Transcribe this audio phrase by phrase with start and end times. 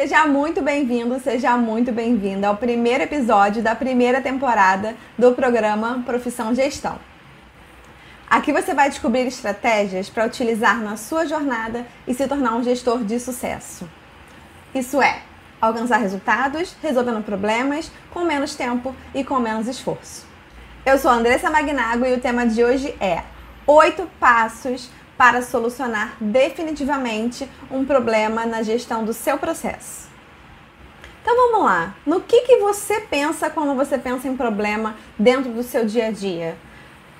[0.00, 6.54] Seja muito bem-vindo, seja muito bem-vinda ao primeiro episódio da primeira temporada do programa Profissão
[6.54, 6.98] Gestão.
[8.26, 13.04] Aqui você vai descobrir estratégias para utilizar na sua jornada e se tornar um gestor
[13.04, 13.86] de sucesso.
[14.74, 15.20] Isso é,
[15.60, 20.26] alcançar resultados, resolvendo problemas com menos tempo e com menos esforço.
[20.86, 23.22] Eu sou Andressa Magnago e o tema de hoje é
[23.66, 24.88] oito passos
[25.20, 30.08] para solucionar definitivamente um problema na gestão do seu processo.
[31.20, 31.94] Então vamos lá.
[32.06, 36.10] No que, que você pensa quando você pensa em problema dentro do seu dia a
[36.10, 36.56] dia?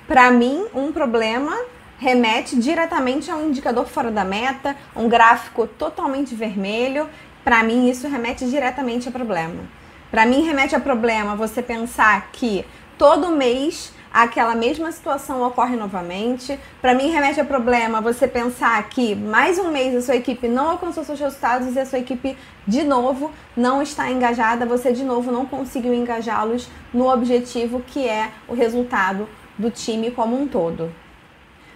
[0.07, 1.55] Para mim, um problema
[1.99, 7.07] remete diretamente a um indicador fora da meta, um gráfico totalmente vermelho.
[7.43, 9.63] Para mim, isso remete diretamente a problema.
[10.09, 12.65] Para mim, remete a problema você pensar que
[12.97, 16.59] todo mês aquela mesma situação ocorre novamente.
[16.81, 20.71] Para mim, remete a problema você pensar que mais um mês a sua equipe não
[20.71, 22.37] alcançou seus resultados e a sua equipe
[22.67, 28.31] de novo não está engajada, você de novo não conseguiu engajá-los no objetivo que é
[28.47, 30.91] o resultado do time como um todo.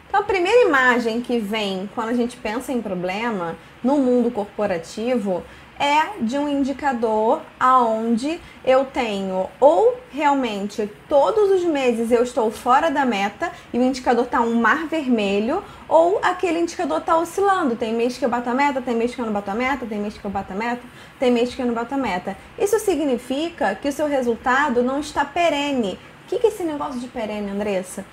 [0.07, 5.43] Então, a primeira imagem que vem quando a gente pensa em problema no mundo corporativo
[5.79, 12.89] é de um indicador aonde eu tenho ou realmente todos os meses eu estou fora
[12.89, 17.75] da meta e o indicador está um mar vermelho ou aquele indicador está oscilando.
[17.75, 19.85] Tem mês que eu bato a meta, tem mês que eu não bato a meta,
[19.85, 20.81] tem mês que eu bato a meta,
[21.19, 22.37] tem mês que eu não bato a meta.
[22.57, 25.99] Isso significa que o seu resultado não está perene.
[26.23, 28.05] O que é esse negócio de perene, Andressa?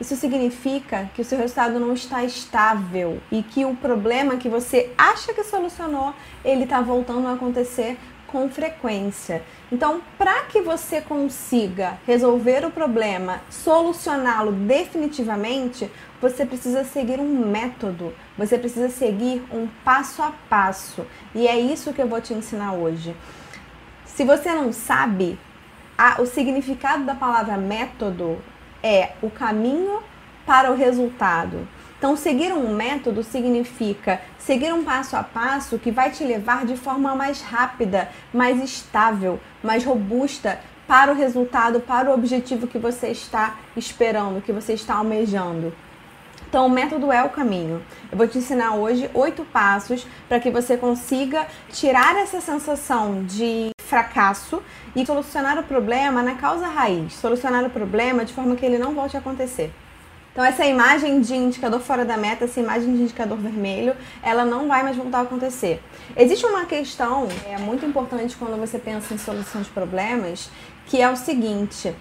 [0.00, 4.92] Isso significa que o seu resultado não está estável e que o problema que você
[4.96, 7.96] acha que solucionou, ele está voltando a acontecer
[8.28, 9.42] com frequência.
[9.72, 18.14] Então, para que você consiga resolver o problema, solucioná-lo definitivamente, você precisa seguir um método,
[18.36, 21.04] você precisa seguir um passo a passo.
[21.34, 23.16] E é isso que eu vou te ensinar hoje.
[24.04, 25.38] Se você não sabe,
[25.96, 28.38] a, o significado da palavra método
[28.88, 30.00] é o caminho
[30.46, 31.68] para o resultado.
[31.98, 36.76] Então, seguir um método significa seguir um passo a passo que vai te levar de
[36.76, 43.08] forma mais rápida, mais estável, mais robusta para o resultado, para o objetivo que você
[43.08, 45.74] está esperando, que você está almejando.
[46.48, 47.84] Então, o método é o caminho.
[48.10, 53.70] Eu vou te ensinar hoje oito passos para que você consiga tirar essa sensação de
[53.88, 54.62] fracasso
[54.94, 58.94] e solucionar o problema na causa raiz, solucionar o problema de forma que ele não
[58.94, 59.72] volte a acontecer.
[60.32, 64.68] Então essa imagem de indicador fora da meta, essa imagem de indicador vermelho, ela não
[64.68, 65.82] vai mais voltar a acontecer.
[66.16, 70.48] Existe uma questão é muito importante quando você pensa em solução de problemas,
[70.86, 71.92] que é o seguinte: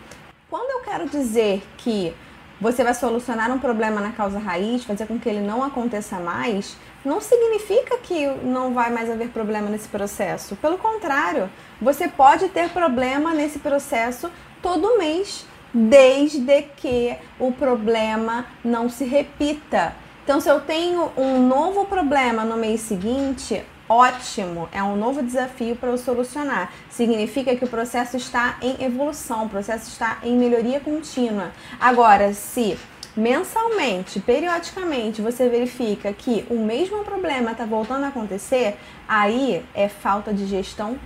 [0.49, 2.13] quando eu quero dizer que
[2.59, 6.75] você vai solucionar um problema na causa raiz, fazer com que ele não aconteça mais,
[7.07, 10.57] não significa que não vai mais haver problema nesse processo.
[10.57, 11.49] Pelo contrário,
[11.81, 14.29] você pode ter problema nesse processo
[14.61, 19.95] todo mês, desde que o problema não se repita.
[20.23, 25.77] Então, se eu tenho um novo problema no mês seguinte, ótimo, é um novo desafio
[25.77, 26.73] para eu solucionar.
[26.89, 31.51] Significa que o processo está em evolução, o processo está em melhoria contínua.
[31.79, 32.77] Agora, se
[33.17, 40.31] mensalmente, periodicamente, você verifica que o mesmo problema está voltando a acontecer, aí é falta
[40.31, 40.99] de gestão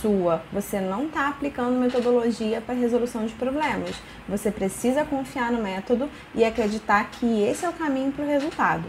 [0.00, 0.42] sua.
[0.52, 3.96] Você não está aplicando metodologia para resolução de problemas.
[4.28, 8.84] Você precisa confiar no método e acreditar que esse é o caminho para o resultado.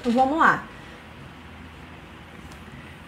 [0.00, 0.64] Então, vamos lá.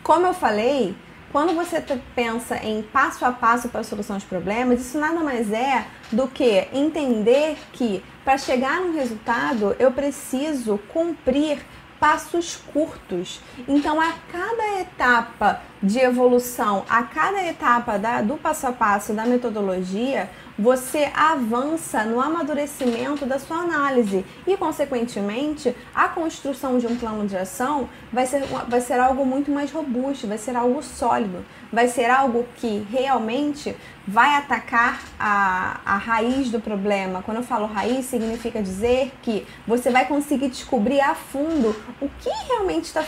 [0.02, 0.94] Como eu falei,
[1.34, 1.82] quando você
[2.14, 6.28] pensa em passo a passo para a solução de problemas, isso nada mais é do
[6.28, 11.58] que entender que para chegar no resultado eu preciso cumprir
[11.98, 13.40] passos curtos.
[13.66, 19.26] Então, a cada etapa de evolução, a cada etapa da, do passo a passo da
[19.26, 27.26] metodologia, você avança no amadurecimento da sua análise e, consequentemente, a construção de um plano
[27.26, 31.88] de ação vai ser, vai ser algo muito mais robusto, vai ser algo sólido, vai
[31.88, 33.76] ser algo que realmente
[34.06, 37.22] vai atacar a, a raiz do problema.
[37.22, 42.30] Quando eu falo raiz, significa dizer que você vai conseguir descobrir a fundo o que
[42.48, 43.02] realmente está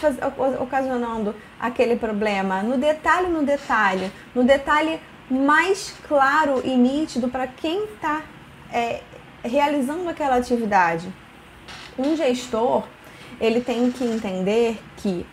[0.61, 5.01] ocasionando aquele problema, no detalhe, no detalhe, no detalhe
[5.31, 8.23] mais claro e nítido para quem está
[8.73, 9.01] é,
[9.43, 11.13] realizando aquela atividade.
[11.99, 12.85] Um gestor
[13.41, 15.27] ele tem que entender que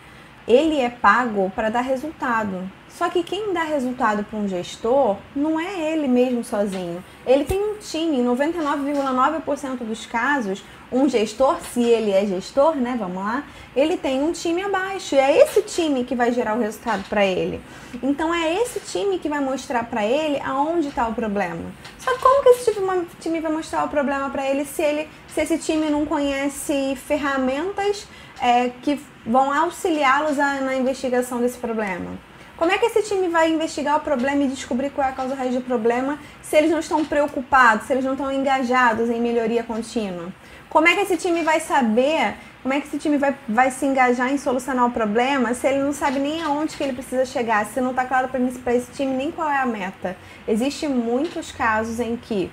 [0.46, 2.70] ele é pago para dar resultado.
[2.88, 7.02] Só que quem dá resultado para um gestor não é ele mesmo sozinho.
[7.26, 10.62] Ele tem um time, em 99,9% dos casos,
[10.94, 13.42] um gestor, se ele é gestor, né, vamos lá,
[13.74, 17.26] ele tem um time abaixo e é esse time que vai gerar o resultado para
[17.26, 17.60] ele.
[18.00, 21.64] Então é esse time que vai mostrar para ele aonde está o problema.
[21.98, 22.72] Só como que esse
[23.20, 28.06] time vai mostrar o problema para ele se ele se esse time não conhece ferramentas
[28.40, 32.12] é, que vão auxiliá-los na investigação desse problema?
[32.56, 35.34] Como é que esse time vai investigar o problema e descobrir qual é a causa
[35.34, 39.64] raiz do problema se eles não estão preocupados, se eles não estão engajados em melhoria
[39.64, 40.32] contínua?
[40.74, 43.86] Como é que esse time vai saber, como é que esse time vai, vai se
[43.86, 47.64] engajar em solucionar o problema se ele não sabe nem aonde que ele precisa chegar,
[47.66, 50.16] se não está claro para esse time nem qual é a meta?
[50.48, 52.50] Existem muitos casos em que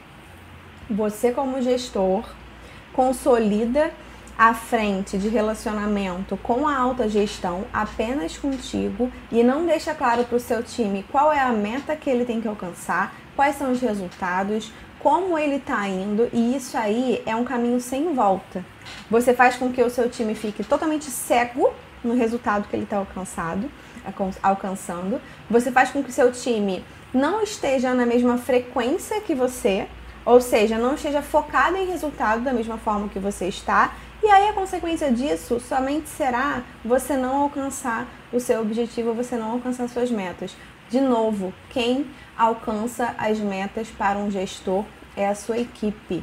[0.87, 2.29] você como gestor
[2.93, 3.89] consolida
[4.37, 10.37] à frente de relacionamento com a alta gestão apenas contigo e não deixa claro para
[10.37, 13.81] o seu time qual é a meta que ele tem que alcançar, quais são os
[13.81, 18.63] resultados, como ele está indo e isso aí é um caminho sem volta.
[19.09, 22.97] Você faz com que o seu time fique totalmente cego no resultado que ele está
[22.97, 23.69] alcançado,
[24.41, 25.21] alcançando.
[25.49, 26.83] Você faz com que o seu time
[27.13, 29.87] não esteja na mesma frequência que você,
[30.25, 33.93] ou seja, não esteja focado em resultado da mesma forma que você está
[34.23, 39.53] e aí a consequência disso somente será você não alcançar o seu objetivo, você não
[39.53, 40.55] alcançar suas metas.
[40.91, 42.05] De novo, quem
[42.37, 44.83] alcança as metas para um gestor
[45.15, 46.21] é a sua equipe.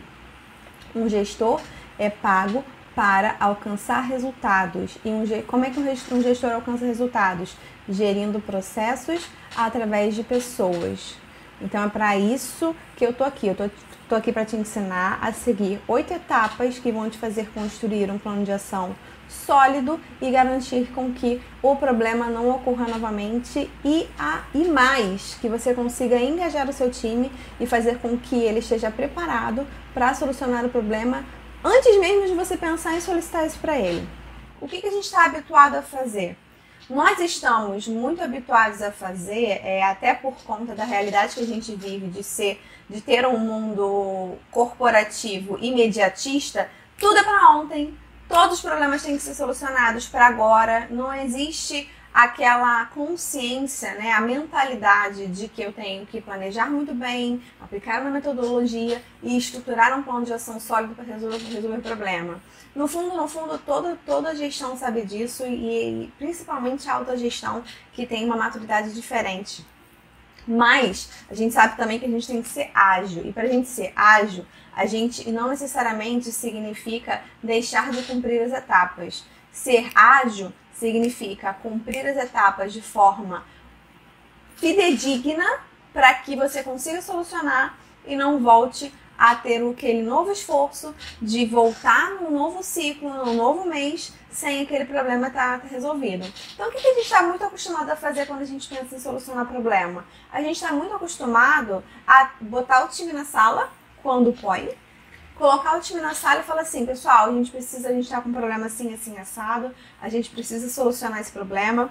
[0.94, 1.62] Um gestor
[1.99, 2.62] é pago
[2.94, 4.99] para alcançar resultados.
[5.03, 7.56] E um, como é que um gestor alcança resultados?
[7.88, 9.26] Gerindo processos
[9.56, 11.17] através de pessoas.
[11.62, 13.47] Então é para isso que eu tô aqui.
[13.47, 13.71] Eu tô
[14.09, 18.17] Estou aqui para te ensinar a seguir oito etapas que vão te fazer construir um
[18.17, 18.97] plano de ação
[19.28, 25.48] sólido e garantir com que o problema não ocorra novamente e, a, e mais, que
[25.48, 27.30] você consiga engajar o seu time
[27.60, 31.25] e fazer com que ele esteja preparado para solucionar o problema
[31.64, 34.08] antes mesmo de você pensar em solicitar isso para ele.
[34.60, 36.36] O que, que a gente está habituado a fazer?
[36.88, 41.75] nós estamos muito habituados a fazer, é, até por conta da realidade que a gente
[41.75, 47.94] vive, de ser, de ter um mundo corporativo imediatista, tudo é para ontem.
[48.28, 50.86] Todos os problemas têm que ser solucionados para agora.
[50.90, 57.40] Não existe aquela consciência, né, a mentalidade de que eu tenho que planejar muito bem,
[57.60, 62.40] aplicar uma metodologia e estruturar um plano de ação sólido para resolver, resolver o problema.
[62.75, 67.62] No fundo, no fundo, toda, toda gestão sabe disso e, e principalmente a alta gestão
[67.92, 69.64] que tem uma maturidade diferente.
[70.50, 73.27] Mas a gente sabe também que a gente tem que ser ágil.
[73.27, 78.53] E para a gente ser ágil, a gente não necessariamente significa deixar de cumprir as
[78.53, 79.27] etapas.
[79.53, 83.45] Ser ágil significa cumprir as etapas de forma
[84.56, 85.45] fidedigna
[85.93, 92.12] para que você consiga solucionar e não volte a ter aquele novo esforço de voltar
[92.12, 96.25] num novo ciclo, num novo mês, sem aquele problema estar tá, resolvido.
[96.55, 99.00] Então, o que a gente está muito acostumado a fazer quando a gente pensa em
[99.00, 100.05] solucionar problema?
[100.32, 103.69] A gente está muito acostumado a botar o time na sala,
[104.00, 104.70] quando pode,
[105.35, 108.21] colocar o time na sala e falar assim, pessoal, a gente precisa, a gente está
[108.21, 111.91] com um problema assim, assim, assado, a gente precisa solucionar esse problema.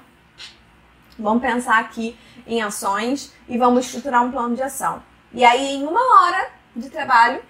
[1.20, 5.02] Vamos pensar aqui em ações e vamos estruturar um plano de ação.
[5.34, 7.42] E aí, em uma hora, de trabalho,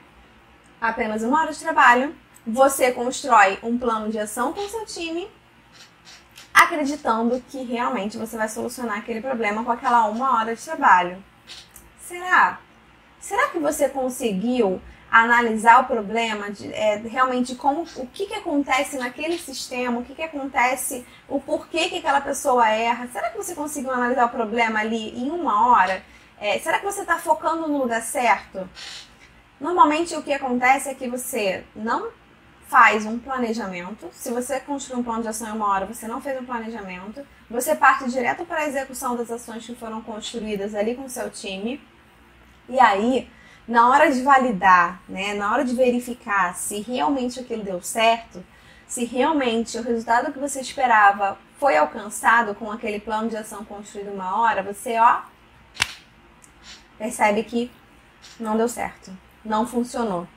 [0.79, 2.15] apenas uma hora de trabalho,
[2.45, 5.29] você constrói um plano de ação com seu time,
[6.53, 11.23] acreditando que realmente você vai solucionar aquele problema com aquela uma hora de trabalho.
[11.99, 12.59] Será?
[13.19, 18.97] Será que você conseguiu analisar o problema, de, é, realmente como o que, que acontece
[18.97, 23.07] naquele sistema, o que, que acontece, o porquê que aquela pessoa erra?
[23.11, 26.03] Será que você conseguiu analisar o problema ali em uma hora?
[26.39, 28.69] É, será que você está focando no lugar certo?
[29.59, 32.09] Normalmente o que acontece é que você não
[32.67, 34.09] faz um planejamento.
[34.11, 37.25] Se você construir um plano de ação em uma hora, você não fez um planejamento.
[37.49, 41.29] Você parte direto para a execução das ações que foram construídas ali com o seu
[41.29, 41.81] time.
[42.69, 43.29] E aí,
[43.67, 48.43] na hora de validar, né, na hora de verificar se realmente aquilo deu certo,
[48.85, 54.11] se realmente o resultado que você esperava foi alcançado com aquele plano de ação construído
[54.11, 55.21] uma hora, você ó
[56.97, 57.71] percebe que
[58.39, 59.11] não deu certo
[59.47, 60.27] não funcionou.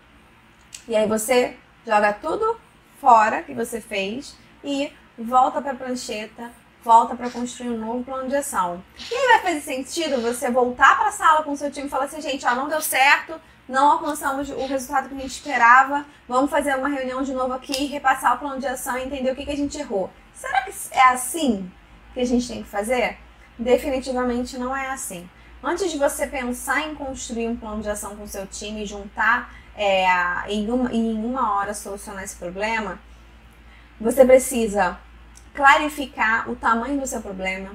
[0.88, 2.58] E aí você joga tudo
[3.00, 6.50] fora que você fez e volta para a prancheta,
[6.82, 8.82] volta para construir um novo plano de ação.
[9.10, 11.90] E aí vai fazer sentido você voltar para a sala com o seu time e
[11.90, 16.04] falar assim, gente, ó, não deu certo, não alcançamos o resultado que a gente esperava,
[16.26, 19.36] vamos fazer uma reunião de novo aqui, repassar o plano de ação e entender o
[19.36, 20.10] que, que a gente errou.
[20.34, 21.70] Será que é assim
[22.14, 23.18] que a gente tem que fazer?
[23.58, 25.28] Definitivamente não é assim.
[25.62, 29.54] Antes de você pensar em construir um plano de ação com seu time e juntar
[29.76, 30.06] é,
[30.48, 32.98] em, uma, em uma hora solucionar esse problema,
[34.00, 34.98] você precisa
[35.54, 37.72] clarificar o tamanho do seu problema,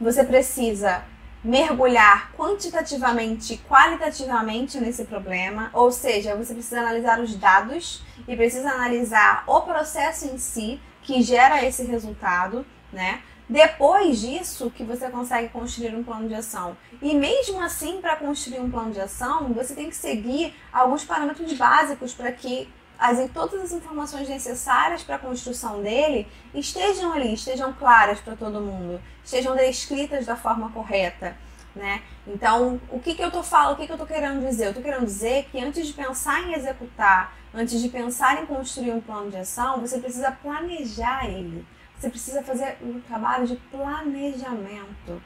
[0.00, 1.02] você precisa
[1.42, 8.70] mergulhar quantitativamente e qualitativamente nesse problema, ou seja, você precisa analisar os dados e precisa
[8.70, 13.20] analisar o processo em si que gera esse resultado, né?
[13.48, 16.76] Depois disso que você consegue construir um plano de ação.
[17.02, 21.52] E mesmo assim, para construir um plano de ação, você tem que seguir alguns parâmetros
[21.52, 27.72] básicos para que as, todas as informações necessárias para a construção dele estejam ali, estejam
[27.72, 31.36] claras para todo mundo, estejam descritas da forma correta.
[31.74, 32.02] Né?
[32.24, 34.68] Então, o que, que eu tô falando, o que, que eu tô querendo dizer?
[34.68, 38.92] Eu tô querendo dizer que antes de pensar em executar, antes de pensar em construir
[38.92, 41.66] um plano de ação, você precisa planejar ele.
[41.98, 45.22] Você precisa fazer um trabalho de planejamento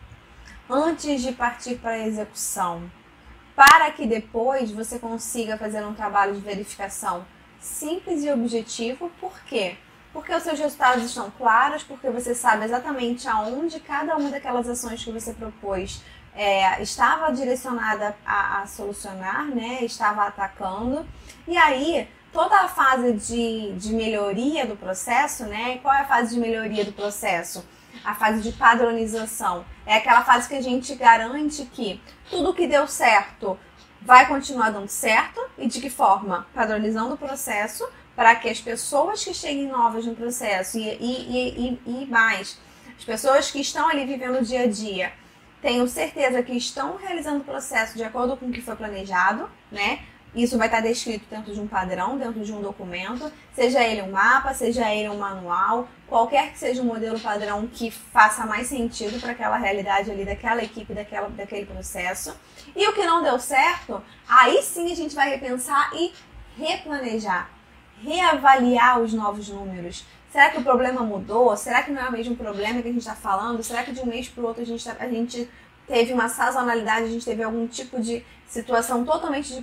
[0.68, 2.90] antes de partir para a execução,
[3.56, 7.24] para que depois você consiga fazer um trabalho de verificação
[7.60, 9.10] simples e objetivo.
[9.20, 9.76] Por quê?
[10.12, 15.02] Porque os seus resultados estão claros, porque você sabe exatamente aonde cada uma daquelas ações
[15.02, 16.02] que você propôs
[16.34, 19.84] é, estava direcionada a, a, solucionar, né?
[19.84, 21.04] Estava atacando.
[21.48, 25.78] E aí, toda a fase de, de melhoria do processo, né?
[25.82, 27.64] Qual é a fase de melhoria do processo?
[28.04, 29.64] A fase de padronização.
[29.84, 33.58] É aquela fase que a gente garante que tudo que deu certo
[34.00, 36.46] vai continuar dando certo e de que forma?
[36.54, 42.02] Padronizando o processo para que as pessoas que cheguem novas no processo e, e, e,
[42.02, 42.58] e mais,
[42.96, 45.12] as pessoas que estão ali vivendo o dia a dia,
[45.62, 50.00] tenham certeza que estão realizando o processo de acordo com o que foi planejado, né?
[50.34, 54.10] Isso vai estar descrito dentro de um padrão, dentro de um documento, seja ele um
[54.10, 58.66] mapa, seja ele um manual, qualquer que seja o um modelo padrão que faça mais
[58.66, 62.36] sentido para aquela realidade ali daquela equipe, daquela, daquele processo.
[62.76, 66.12] E o que não deu certo, aí sim a gente vai repensar e
[66.58, 67.50] replanejar,
[68.02, 70.04] reavaliar os novos números.
[70.30, 71.56] Será que o problema mudou?
[71.56, 73.62] Será que não é o mesmo problema que a gente está falando?
[73.62, 75.48] Será que de um mês para o outro a gente, tá, a gente
[75.86, 79.54] teve uma sazonalidade, a gente teve algum tipo de situação totalmente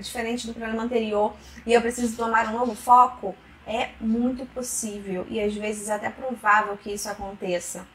[0.00, 1.34] diferente do problema anterior
[1.66, 3.34] e eu preciso tomar um novo foco?
[3.66, 7.86] É muito possível e às vezes até provável que isso aconteça.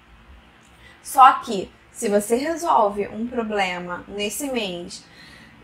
[1.04, 5.04] Só que se você resolve um problema nesse mês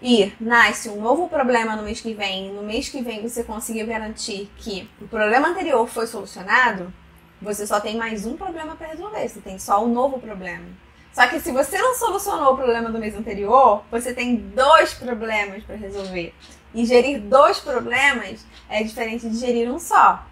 [0.01, 3.87] e nasce um novo problema no mês que vem, no mês que vem você conseguiu
[3.87, 6.93] garantir que o problema anterior foi solucionado,
[7.41, 10.65] você só tem mais um problema para resolver, você tem só um novo problema.
[11.15, 15.63] Só que se você não solucionou o problema do mês anterior, você tem dois problemas
[15.63, 16.35] para resolver.
[16.73, 20.25] E gerir dois problemas é diferente de gerir um só.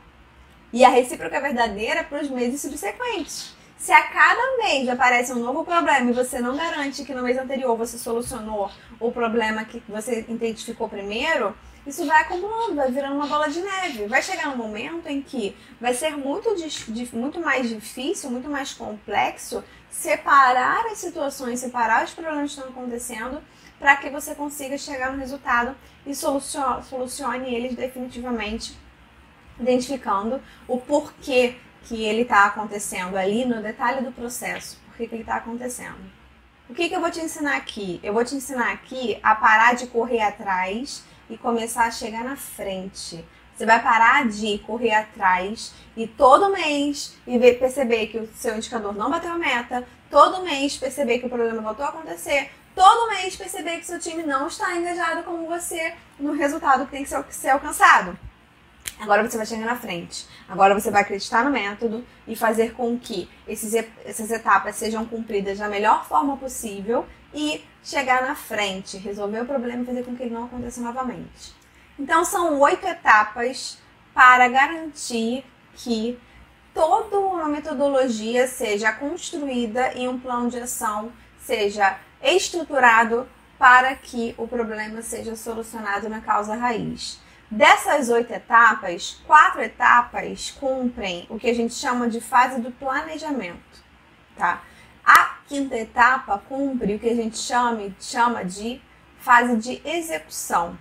[0.74, 3.56] E a recíproca é verdadeira para os meses subsequentes.
[3.78, 7.38] Se a cada mês aparece um novo problema e você não garante que no mês
[7.38, 13.28] anterior você solucionou o problema que você identificou primeiro, isso vai acumulando, vai virando uma
[13.28, 14.08] bola de neve.
[14.08, 16.50] Vai chegar um momento em que vai ser muito,
[17.14, 23.42] muito mais difícil, muito mais complexo separar as situações, separar os problemas que estão acontecendo
[23.80, 25.76] para que você consiga chegar no resultado
[26.06, 28.78] e solucione, eles definitivamente,
[29.60, 34.80] identificando o porquê que ele está acontecendo ali no detalhe do processo.
[34.88, 36.00] Por que ele está acontecendo?
[36.70, 38.00] O que, que eu vou te ensinar aqui?
[38.02, 42.36] Eu vou te ensinar aqui a parar de correr atrás e começar a chegar na
[42.36, 43.24] frente.
[43.56, 48.56] Você vai parar de correr atrás e todo mês e ver, perceber que o seu
[48.56, 53.10] indicador não bateu a meta, todo mês perceber que o problema voltou a acontecer, todo
[53.12, 57.10] mês perceber que seu time não está engajado como você no resultado que tem que
[57.10, 58.18] ser, ser alcançado.
[59.00, 60.28] Agora você vai chegar na frente.
[60.48, 63.74] Agora você vai acreditar no método e fazer com que esses,
[64.06, 69.84] essas etapas sejam cumpridas da melhor forma possível e chegar na frente, resolver o problema
[69.84, 71.54] e fazer com que ele não aconteça novamente.
[71.98, 73.78] Então são oito etapas
[74.14, 76.20] para garantir que
[76.74, 84.48] toda uma metodologia seja construída em um plano de ação, seja estruturado para que o
[84.48, 87.22] problema seja solucionado na causa raiz.
[87.50, 93.84] Dessas oito etapas, quatro etapas cumprem o que a gente chama de fase do planejamento,
[94.36, 94.64] tá?
[95.06, 98.82] A quinta etapa cumpre o que a gente chama, chama de
[99.20, 100.78] fase de execução.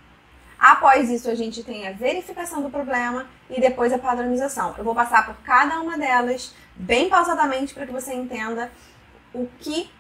[0.59, 4.75] Após isso, a gente tem a verificação do problema e depois a padronização.
[4.79, 8.71] Eu vou passar por cada uma delas bem pausadamente para que você entenda
[9.35, 9.91] o que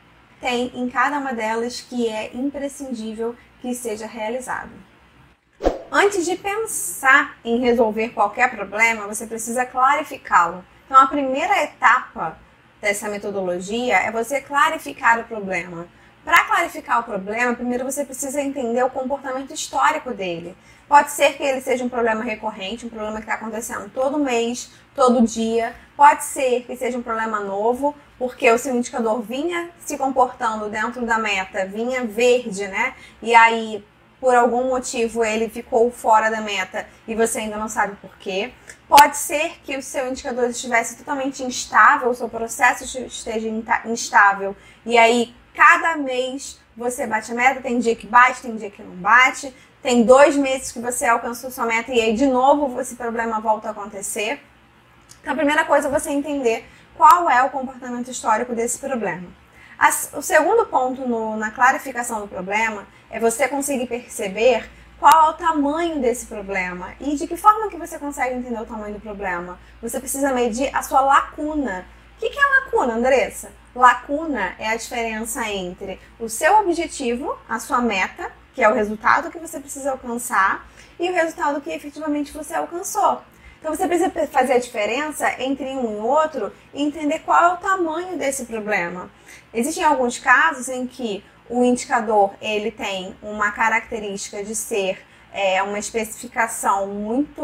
[0.40, 4.70] tem em cada uma delas que é imprescindível que seja realizado.
[5.90, 10.64] Antes de pensar em resolver qualquer problema, você precisa clarificá-lo.
[10.86, 12.38] Então, a primeira etapa
[12.82, 15.86] dessa metodologia é você clarificar o problema.
[16.24, 20.56] Para clarificar o problema, primeiro você precisa entender o comportamento histórico dele.
[20.88, 24.70] Pode ser que ele seja um problema recorrente, um problema que está acontecendo todo mês,
[24.94, 25.74] todo dia.
[25.96, 31.06] Pode ser que seja um problema novo, porque o seu indicador vinha se comportando dentro
[31.06, 32.94] da meta, vinha verde, né?
[33.22, 33.84] E aí,
[34.20, 38.52] por algum motivo, ele ficou fora da meta e você ainda não sabe por quê.
[38.94, 43.48] Pode ser que o seu indicador estivesse totalmente instável, o seu processo esteja
[43.86, 48.70] instável, e aí cada mês você bate a meta, tem dia que bate, tem dia
[48.70, 49.50] que não bate,
[49.82, 53.68] tem dois meses que você alcançou sua meta e aí de novo esse problema volta
[53.68, 54.42] a acontecer.
[55.22, 59.26] Então a primeira coisa é você entender qual é o comportamento histórico desse problema.
[60.12, 64.68] o segundo ponto no, na clarificação do problema é você conseguir perceber
[65.02, 68.64] qual é o tamanho desse problema e de que forma que você consegue entender o
[68.64, 69.58] tamanho do problema.
[69.82, 71.84] Você precisa medir a sua lacuna.
[72.16, 73.50] O que é lacuna, Andressa?
[73.74, 79.28] Lacuna é a diferença entre o seu objetivo, a sua meta, que é o resultado
[79.28, 80.68] que você precisa alcançar,
[81.00, 83.22] e o resultado que efetivamente você alcançou.
[83.58, 87.56] Então você precisa fazer a diferença entre um e outro e entender qual é o
[87.56, 89.10] tamanho desse problema.
[89.52, 94.98] Existem alguns casos em que o indicador ele tem uma característica de ser
[95.34, 97.42] é, uma especificação muito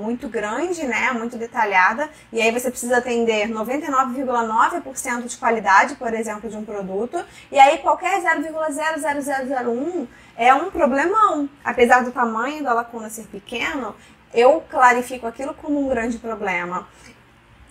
[0.00, 6.48] muito grande, né, muito detalhada, e aí você precisa atender 99,9% de qualidade, por exemplo,
[6.48, 11.48] de um produto, e aí qualquer 0,00001 é um problemão.
[11.64, 13.94] Apesar do tamanho da lacuna ser pequeno,
[14.32, 16.86] eu clarifico aquilo como um grande problema.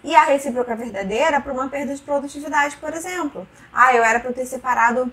[0.08, 3.46] E a recíproca verdadeira para uma perda de produtividade, por exemplo.
[3.74, 5.12] Ah, eu era para ter separado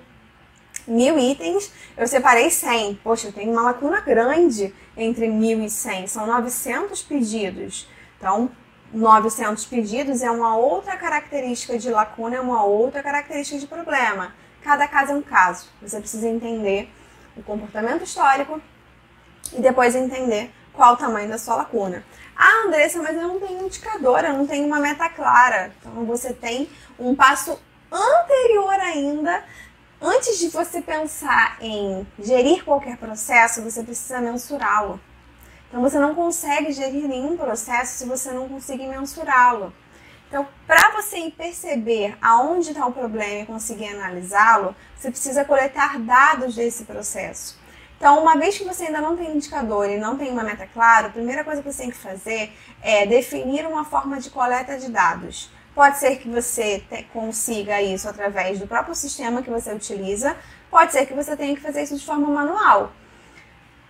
[0.87, 3.01] mil itens, eu separei 100.
[3.03, 6.07] Poxa, eu tenho uma lacuna grande entre mil e 100.
[6.07, 7.89] São 900 pedidos.
[8.19, 8.49] Então,
[8.93, 14.33] 900 pedidos é uma outra característica de lacuna, é uma outra característica de problema.
[14.63, 15.71] Cada caso é um caso.
[15.83, 16.89] Você precisa entender
[17.37, 18.61] o comportamento histórico
[19.53, 22.05] e depois entender qual o tamanho da sua lacuna.
[22.37, 25.73] Ah, Andressa, mas eu não tenho indicador, eu não tenho uma meta clara.
[25.81, 27.59] Então você tem um passo
[27.91, 29.45] anterior ainda.
[30.01, 35.01] Antes de você pensar em gerir qualquer processo, você precisa mensurá-lo.
[35.69, 39.73] Então você não consegue gerir nenhum processo se você não conseguir mensurá-lo.
[40.29, 46.57] Então, para você perceber aonde está o problema e conseguir analisá-lo, você precisa coletar dados
[46.57, 47.57] desse processo.
[48.05, 51.07] Então, uma vez que você ainda não tem indicador e não tem uma meta clara,
[51.07, 54.91] a primeira coisa que você tem que fazer é definir uma forma de coleta de
[54.91, 55.51] dados.
[55.75, 60.37] Pode ser que você consiga isso através do próprio sistema que você utiliza,
[60.71, 62.93] pode ser que você tenha que fazer isso de forma manual.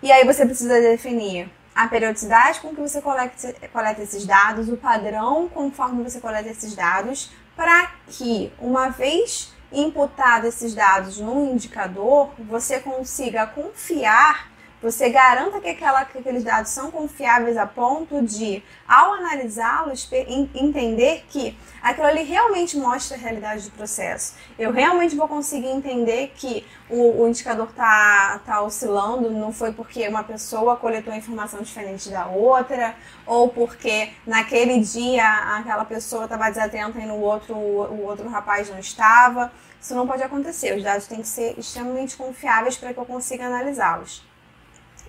[0.01, 4.77] E aí você precisa definir a periodicidade com que você coleta, coleta esses dados, o
[4.77, 12.31] padrão conforme você coleta esses dados, para que, uma vez imputado esses dados num indicador,
[12.39, 14.54] você consiga confiar,
[14.85, 20.07] você garanta que, aquela, que aqueles dados são confiáveis a ponto de, ao analisá-los,
[20.55, 24.35] entender que aquilo ali realmente mostra a realidade do processo.
[24.59, 30.07] Eu realmente vou conseguir entender que o, o indicador está tá oscilando, não foi porque
[30.07, 32.95] uma pessoa coletou informação diferente da outra,
[33.25, 38.79] ou porque naquele dia aquela pessoa estava desatenta e no outro o outro rapaz não
[38.79, 39.51] estava.
[39.81, 40.77] Isso não pode acontecer.
[40.77, 44.34] Os dados têm que ser extremamente confiáveis para que eu consiga analisá-los.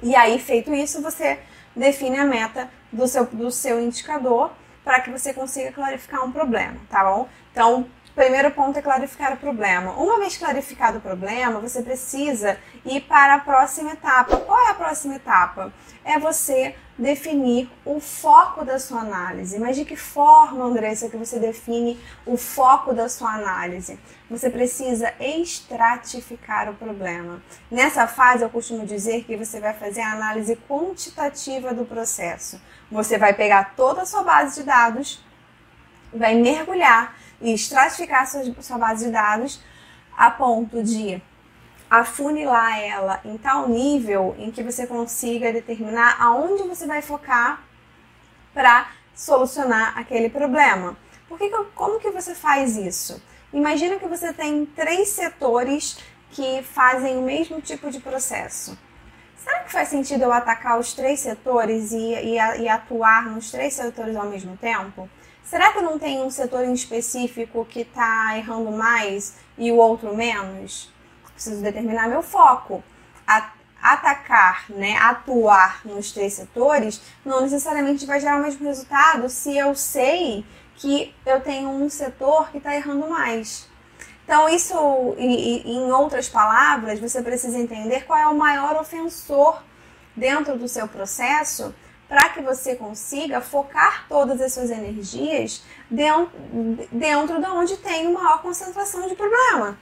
[0.02, 1.40] E aí, feito isso, você
[1.76, 4.52] define a meta do seu, do seu indicador
[4.84, 7.28] para que você consiga clarificar um problema, tá bom?
[7.52, 9.92] Então, primeiro ponto é clarificar o problema.
[9.92, 14.38] Uma vez clarificado o problema, você precisa ir para a próxima etapa.
[14.38, 15.74] Qual é a próxima etapa?
[16.04, 19.60] É você definir o foco da sua análise.
[19.60, 24.00] Mas de que forma, Andressa, que você define o foco da sua análise?
[24.30, 27.42] Você precisa estratificar o problema.
[27.70, 32.62] Nessa fase, eu costumo dizer que você vai fazer a análise quantitativa do processo.
[32.90, 35.24] Você vai pegar toda a sua base de dados,
[36.14, 37.14] vai mergulhar
[37.46, 39.62] e estratificar sua, sua base de dados
[40.18, 41.22] a ponto de
[41.90, 47.62] afunilar ela em tal nível em que você consiga determinar aonde você vai focar
[48.54, 50.98] para solucionar aquele problema.
[51.30, 53.22] Porque como que você faz isso?
[53.54, 56.00] Imagina que você tem três setores
[56.32, 58.78] que fazem o mesmo tipo de processo.
[59.38, 63.76] Será que faz sentido eu atacar os três setores e, e, e atuar nos três
[63.76, 65.08] setores ao mesmo tempo?
[65.46, 70.16] Será que não tem um setor em específico que está errando mais e o outro
[70.16, 70.92] menos?
[71.34, 72.84] Preciso determinar meu foco.
[73.80, 79.76] Atacar, né, atuar nos três setores não necessariamente vai gerar o mesmo resultado se eu
[79.76, 80.44] sei
[80.78, 83.70] que eu tenho um setor que está errando mais.
[84.24, 84.74] Então, isso,
[85.20, 89.62] em outras palavras, você precisa entender qual é o maior ofensor
[90.16, 91.72] dentro do seu processo
[92.08, 96.32] para que você consiga focar todas as suas energias dentro,
[96.92, 99.78] de onde tem maior concentração de problema.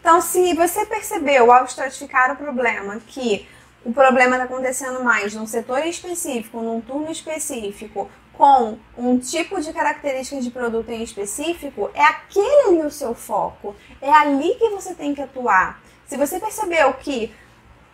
[0.00, 3.48] Então, se você percebeu ao estratificar o problema que
[3.84, 9.72] o problema está acontecendo mais num setor específico, num turno específico, com um tipo de
[9.72, 13.76] característica de produto em específico, é aquele ali o seu foco.
[14.00, 15.82] É ali que você tem que atuar.
[16.06, 17.34] Se você percebeu que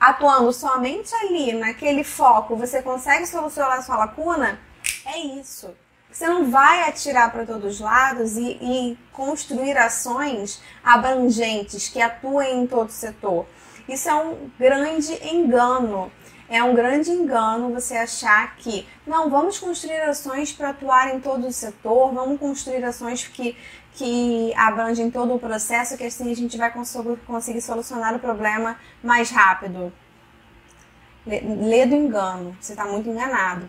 [0.01, 4.59] atuando somente ali, naquele foco, você consegue solucionar a sua lacuna,
[5.05, 5.75] é isso.
[6.11, 12.63] Você não vai atirar para todos os lados e, e, construir ações abrangentes que atuem
[12.63, 13.47] em todo o setor.
[13.89, 16.11] Isso é um grande engano.
[16.49, 21.47] É um grande engano você achar que, não, vamos construir ações para atuar em todo
[21.47, 23.55] o setor, vamos construir ações que,
[23.99, 26.73] que abrangem todo o processo, que assim a gente vai
[27.27, 29.93] conseguir solucionar o problema mais rápido.
[31.27, 33.69] Lê do engano, você está muito enganado.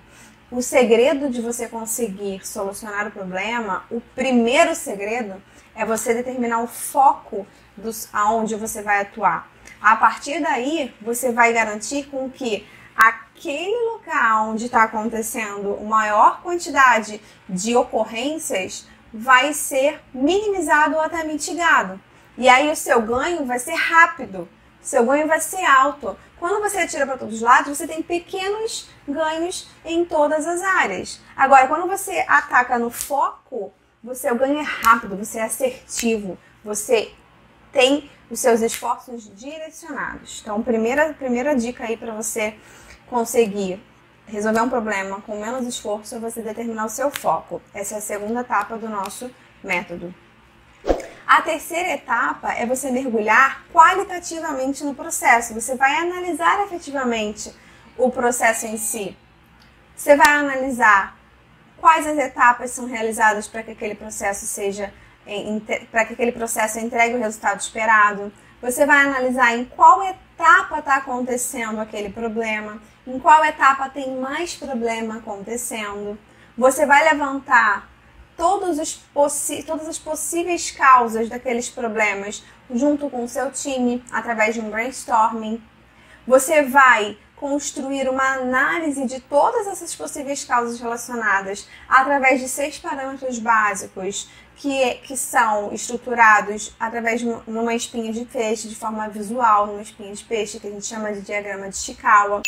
[0.52, 5.42] O segredo de você conseguir solucionar o problema, o primeiro segredo
[5.76, 9.50] é você determinar o foco dos, aonde você vai atuar.
[9.82, 17.20] A partir daí, você vai garantir com que aquele local onde está acontecendo maior quantidade
[17.48, 22.00] de ocorrências vai ser minimizado ou até mitigado.
[22.38, 24.48] E aí o seu ganho vai ser rápido,
[24.82, 26.18] seu ganho vai ser alto.
[26.38, 31.20] Quando você atira para todos os lados, você tem pequenos ganhos em todas as áreas.
[31.36, 37.12] Agora, quando você ataca no foco, você o ganho é rápido, você é assertivo, você
[37.74, 40.40] tem os seus esforços direcionados.
[40.42, 42.56] Então, primeira, primeira dica aí para você
[43.08, 43.82] conseguir
[44.30, 47.62] resolver um problema com menos esforço é você determinar o seu foco.
[47.74, 49.30] Essa é a segunda etapa do nosso
[49.64, 50.14] método.
[51.28, 55.54] A terceira etapa é você mergulhar qualitativamente no processo.
[55.54, 57.54] Você vai analisar efetivamente
[57.98, 59.16] o processo em si.
[59.96, 61.18] Você vai analisar
[61.78, 64.94] quais as etapas são realizadas para que aquele processo seja
[65.92, 68.34] para que aquele processo entregue o resultado esperado.
[68.62, 74.54] Você vai analisar em qual etapa está acontecendo aquele problema, em qual etapa tem mais
[74.54, 76.18] problema acontecendo.
[76.56, 77.90] Você vai levantar
[78.38, 79.02] todos os
[79.66, 85.62] todas as possíveis causas daqueles problemas junto com o seu time através de um brainstorming.
[86.28, 93.40] Você vai construir uma análise de todas essas possíveis causas relacionadas através de seis parâmetros
[93.40, 99.82] básicos que, que são estruturados através de uma espinha de peixe de forma visual, numa
[99.82, 102.42] espinha de peixe que a gente chama de diagrama de Chikawa.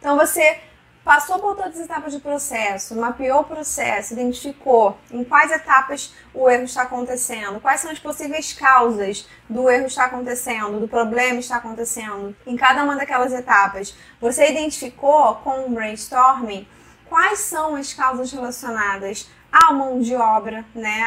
[0.00, 0.58] Então você
[1.04, 6.48] passou por todas as etapas do processo, mapeou o processo, identificou em quais etapas o
[6.48, 11.56] erro está acontecendo, quais são as possíveis causas do erro estar acontecendo, do problema estar
[11.56, 13.94] acontecendo, em cada uma daquelas etapas.
[14.20, 16.66] Você identificou com o brainstorming
[17.06, 21.02] quais são as causas relacionadas à mão de obra, né,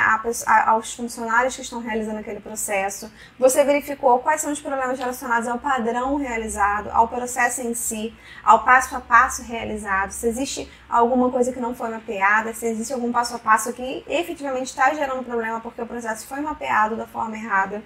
[0.65, 3.11] aos funcionários que estão realizando aquele processo.
[3.39, 8.63] Você verificou quais são os problemas relacionados ao padrão realizado, ao processo em si, ao
[8.63, 13.11] passo a passo realizado, se existe alguma coisa que não foi mapeada, se existe algum
[13.11, 17.35] passo a passo que efetivamente está gerando problema porque o processo foi mapeado da forma
[17.35, 17.81] errada.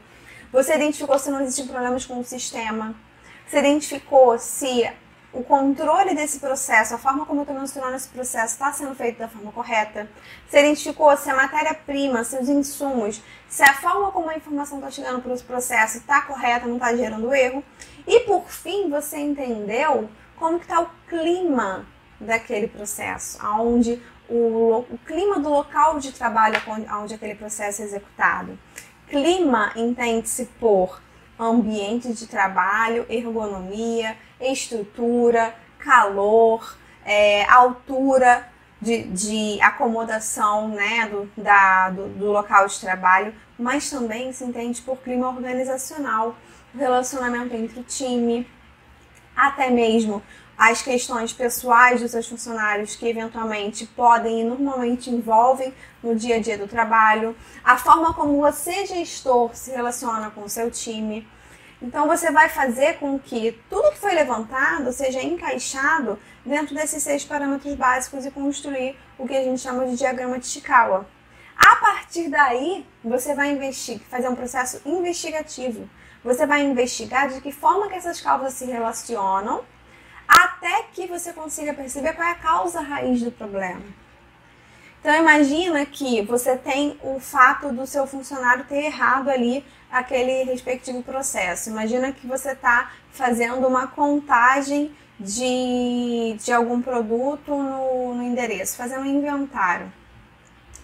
[0.52, 2.96] Você identificou se não existem problemas com o sistema.
[3.46, 4.90] Você identificou se
[5.34, 9.20] o controle desse processo, a forma como eu estou mencionando esse processo está sendo feito
[9.20, 10.10] da forma correta.
[10.48, 15.22] Você identificou se a matéria-prima, seus insumos, se a forma como a informação está chegando
[15.22, 17.64] para esse processo está correta, não está gerando erro.
[18.08, 21.86] E por fim, você entendeu como está o clima
[22.20, 26.60] daquele processo, aonde o, o clima do local de trabalho
[27.00, 28.58] onde aquele processo é executado.
[29.08, 31.02] Clima entende-se por
[31.40, 38.48] ambiente de trabalho, ergonomia, estrutura, calor, é, altura
[38.82, 44.82] de, de, acomodação né, do, da, do, do, local de trabalho, mas também se entende
[44.82, 46.36] por clima organizacional,
[46.78, 48.48] relacionamento entre o time,
[49.36, 50.22] até mesmo
[50.58, 55.72] as questões pessoais dos seus funcionários que eventualmente podem e normalmente envolvem
[56.02, 60.50] no dia a dia do trabalho, a forma como você, gestor, se relaciona com o
[60.50, 61.28] seu time.
[61.82, 67.24] Então você vai fazer com que tudo que foi levantado seja encaixado dentro desses seis
[67.24, 71.08] parâmetros básicos e construir o que a gente chama de diagrama de Chikawa.
[71.56, 75.88] A partir daí, você vai investir, fazer um processo investigativo.
[76.24, 79.64] Você vai investigar de que forma que essas causas se relacionam
[80.28, 83.82] até que você consiga perceber qual é a causa raiz do problema.
[85.08, 91.02] Então imagina que você tem o fato do seu funcionário ter errado ali aquele respectivo
[91.02, 91.70] processo.
[91.70, 99.04] Imagina que você está fazendo uma contagem de, de algum produto no, no endereço, fazendo
[99.04, 99.90] um inventário.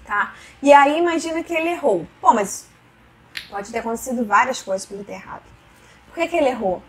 [0.05, 0.33] Tá?
[0.61, 2.07] E aí imagina que ele errou.
[2.21, 2.69] Pô, mas
[3.49, 5.43] pode ter acontecido várias coisas para ele ter errado.
[6.05, 6.81] Por que, que ele errou?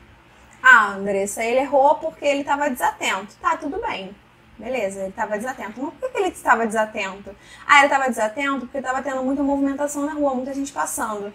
[0.63, 3.35] Ah, Andressa, ele errou porque ele estava desatento.
[3.41, 4.15] Tá, tudo bem.
[4.59, 5.83] Beleza, ele estava desatento.
[5.83, 7.35] Mas por que ele estava desatento?
[7.67, 11.33] Ah, ele estava desatento porque estava tendo muita movimentação na rua, muita gente passando.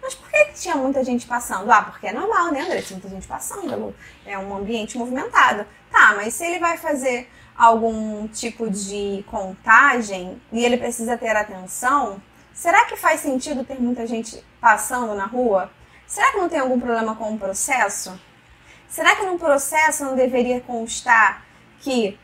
[0.00, 1.70] Mas por que, tinha muita gente passando?
[1.70, 2.80] Ah, porque é normal, né, André?
[2.80, 3.94] Tinha muita gente passando.
[4.24, 5.66] É um ambiente movimentado.
[5.90, 12.22] Tá, mas se ele vai fazer algum tipo de contagem e ele precisa ter atenção,
[12.54, 15.70] será que faz sentido ter muita gente passando na rua?
[16.06, 18.16] Será que não tem algum problema com o processo?
[18.88, 21.44] Será que no processo não deveria constar
[21.80, 22.18] que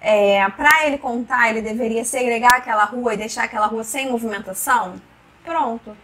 [0.00, 5.00] é, para ele contar ele deveria segregar aquela rua e deixar aquela rua sem movimentação?
[5.44, 5.96] Pronto,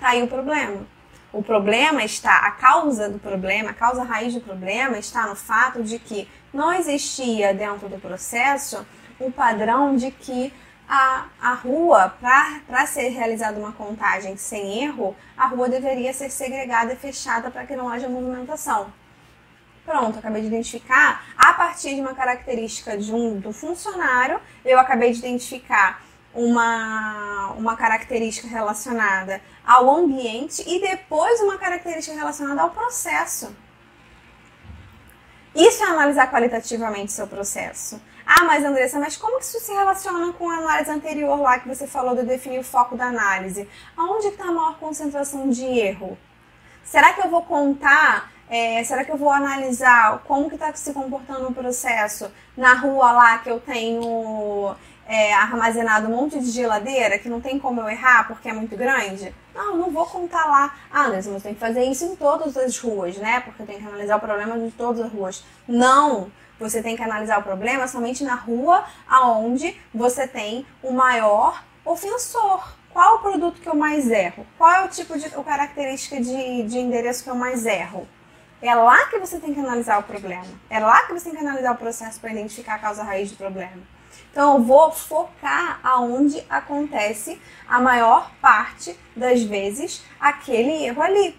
[0.00, 0.86] tá aí o problema.
[1.32, 5.82] O problema está, a causa do problema, a causa raiz do problema está no fato
[5.82, 8.86] de que não existia dentro do processo
[9.18, 10.52] o padrão de que
[10.86, 16.92] a, a rua, para ser realizada uma contagem sem erro, a rua deveria ser segregada
[16.92, 18.92] e fechada para que não haja movimentação.
[19.84, 25.12] Pronto, acabei de identificar a partir de uma característica de um, do funcionário, eu acabei
[25.12, 33.54] de identificar uma, uma característica relacionada ao ambiente e depois uma característica relacionada ao processo.
[35.54, 38.00] Isso é analisar qualitativamente seu processo.
[38.24, 41.68] Ah, mas Andressa, mas como que isso se relaciona com a análise anterior lá que
[41.68, 43.68] você falou de definir o foco da análise?
[43.96, 46.16] Aonde está a maior concentração de erro?
[46.84, 50.92] Será que eu vou contar é, será que eu vou analisar como que está se
[50.92, 54.74] comportando o processo na rua lá que eu tenho
[55.06, 58.76] é, armazenado um monte de geladeira que não tem como eu errar porque é muito
[58.76, 59.34] grande?
[59.54, 60.74] Não, não vou contar lá.
[60.90, 63.40] Ah, mas tem que fazer isso em todas as ruas, né?
[63.40, 65.44] Porque tem que analisar o problema de todas as ruas.
[65.66, 66.30] Não!
[66.58, 72.76] Você tem que analisar o problema somente na rua aonde você tem o maior ofensor.
[72.92, 74.46] Qual o produto que eu mais erro?
[74.56, 78.06] Qual é o tipo de característica de, de endereço que eu mais erro?
[78.62, 80.46] É lá que você tem que analisar o problema.
[80.70, 83.36] É lá que você tem que analisar o processo para identificar a causa raiz do
[83.36, 83.82] problema.
[84.30, 91.36] Então eu vou focar aonde acontece a maior parte das vezes aquele erro ali.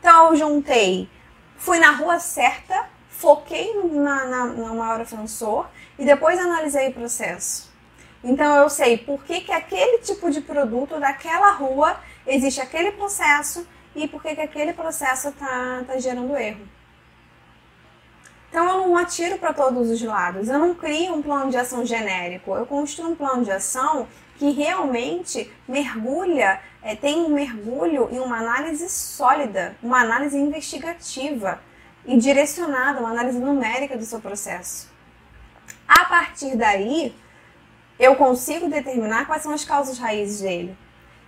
[0.00, 1.10] Então eu juntei,
[1.58, 5.68] fui na rua certa, foquei na, na, no maior ofensor
[5.98, 7.70] e depois analisei o processo.
[8.24, 13.66] Então eu sei por que, que aquele tipo de produto daquela rua existe aquele processo
[13.98, 16.66] e por que, que aquele processo está tá gerando erro.
[18.48, 21.84] Então eu não atiro para todos os lados, eu não crio um plano de ação
[21.84, 24.08] genérico, eu construo um plano de ação
[24.38, 31.60] que realmente mergulha, é, tem um mergulho em uma análise sólida, uma análise investigativa
[32.06, 34.90] e direcionada, uma análise numérica do seu processo.
[35.86, 37.14] A partir daí,
[37.98, 40.76] eu consigo determinar quais são as causas raízes dele.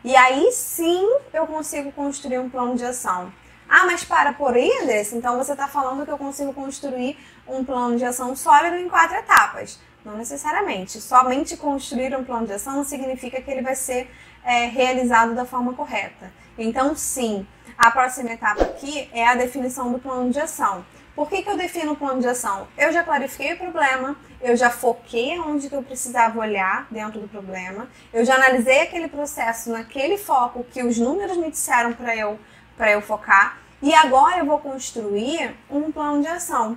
[0.03, 3.33] E aí sim eu consigo construir um plano de ação.
[3.69, 8.05] Ah, mas para por então você está falando que eu consigo construir um plano de
[8.05, 9.79] ação sólido em quatro etapas.
[10.05, 11.01] Não necessariamente.
[11.01, 14.11] Somente construir um plano de ação não significa que ele vai ser
[14.43, 16.33] é, realizado da forma correta.
[16.59, 20.85] Então, sim, a próxima etapa aqui é a definição do plano de ação.
[21.15, 22.67] Por que, que eu defino o plano de ação?
[22.77, 27.29] Eu já clarifiquei o problema, eu já foquei onde que eu precisava olhar dentro do
[27.29, 32.39] problema, eu já analisei aquele processo naquele foco que os números me disseram para eu,
[32.79, 36.77] eu focar, e agora eu vou construir um plano de ação.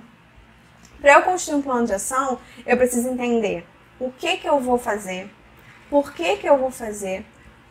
[1.00, 3.66] Para eu construir um plano de ação, eu preciso entender
[3.98, 5.30] o que, que eu vou fazer,
[5.90, 7.24] por que, que eu vou fazer,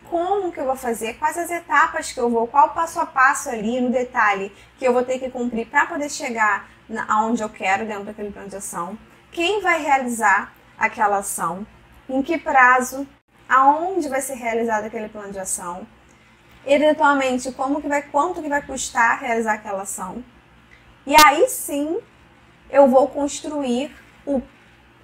[0.08, 3.48] como que eu vou fazer, quais as etapas que eu vou, qual passo a passo
[3.48, 6.68] ali no detalhe que eu vou ter que cumprir para poder chegar
[7.08, 8.98] aonde eu quero dentro daquele plano de ação,
[9.34, 11.66] quem vai realizar aquela ação,
[12.08, 13.06] em que prazo,
[13.48, 15.84] aonde vai ser realizado aquele plano de ação,
[16.64, 20.24] eventualmente como que vai, quanto que vai custar realizar aquela ação.
[21.04, 21.98] E aí sim
[22.70, 23.94] eu vou construir
[24.24, 24.40] o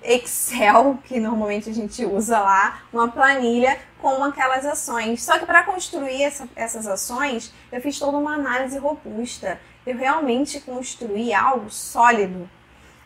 [0.01, 5.25] Excel, que normalmente a gente usa lá, uma planilha com aquelas ações.
[5.25, 9.61] Só que para construir essa, essas ações, eu fiz toda uma análise robusta.
[9.85, 12.49] Eu realmente construí algo sólido.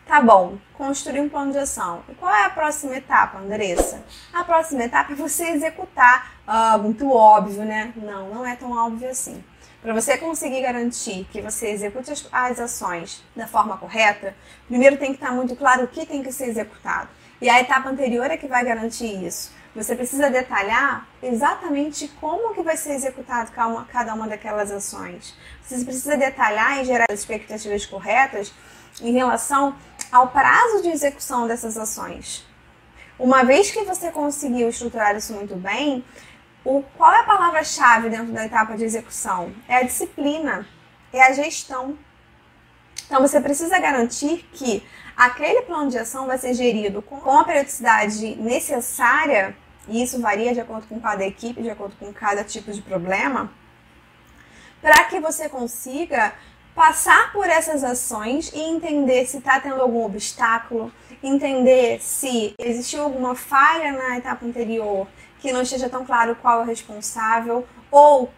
[0.05, 2.03] Tá bom, construir um plano de ação.
[2.07, 4.03] E qual é a próxima etapa, Andressa?
[4.31, 6.35] A próxima etapa é você executar.
[6.45, 7.91] Ah, muito óbvio, né?
[7.95, 9.43] Não, não é tão óbvio assim.
[9.81, 14.35] para você conseguir garantir que você execute as, as, ações da forma correta,
[14.67, 17.09] primeiro tem que estar muito claro o que tem que ser executado.
[17.41, 19.51] E a etapa anterior é que vai garantir isso.
[19.75, 23.51] Você precisa detalhar exatamente como que vai ser executado
[23.91, 25.35] cada uma daquelas ações.
[25.61, 28.53] Você precisa detalhar e gerar as expectativas corretas
[29.01, 29.75] em relação
[30.15, 32.45] ao prazo de execução dessas ações.
[33.19, 36.05] Uma vez que você conseguiu estruturar isso muito bem,
[36.63, 39.53] o, qual é a palavra-chave dentro da etapa de execução?
[39.67, 40.65] É a disciplina,
[41.11, 41.97] é a gestão.
[43.05, 48.37] Então você precisa garantir que aquele plano de ação vai ser gerido com a periodicidade
[48.37, 49.55] necessária,
[49.87, 53.51] e isso varia de acordo com cada equipe, de acordo com cada tipo de problema,
[54.81, 56.33] para que você consiga
[56.75, 60.91] passar por essas ações e entender se está tendo algum obstáculo,
[61.23, 65.07] entender se existiu alguma falha na etapa anterior
[65.39, 68.31] que não esteja tão claro qual é o responsável, ou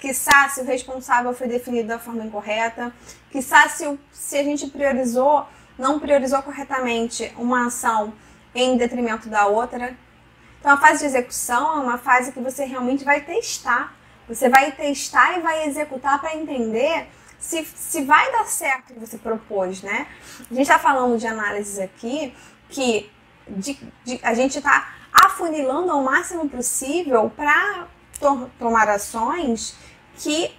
[0.00, 2.92] quiçá se o responsável foi definido da forma incorreta,
[3.30, 5.46] quiçá se, o, se a gente priorizou,
[5.78, 8.12] não priorizou corretamente uma ação
[8.54, 9.96] em detrimento da outra.
[10.58, 13.94] Então a fase de execução é uma fase que você realmente vai testar.
[14.26, 17.06] Você vai testar e vai executar para entender
[17.46, 20.08] se, se vai dar certo o que você propôs, né?
[20.50, 22.34] A gente está falando de análises aqui
[22.68, 23.08] que
[23.48, 27.86] de, de, a gente está afunilando ao máximo possível para
[28.18, 29.76] to tomar ações
[30.16, 30.52] que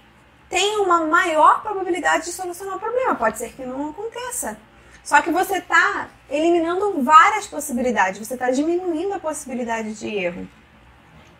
[0.48, 3.14] tenham uma maior probabilidade de solucionar o problema.
[3.14, 4.56] Pode ser que não aconteça.
[5.04, 10.48] Só que você está eliminando várias possibilidades, você está diminuindo a possibilidade de erro.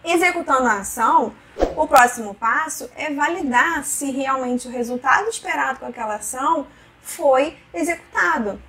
[0.05, 1.33] Executando a ação,
[1.79, 6.67] o próximo passo é validar se realmente o resultado esperado com aquela ação
[7.01, 8.61] foi executado.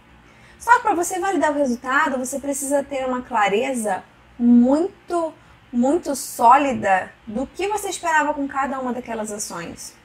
[0.60, 4.04] Só que para você validar o resultado, você precisa ter uma clareza
[4.38, 5.34] muito,
[5.74, 9.96] muito sólida do que você esperava com cada uma daquelas ações.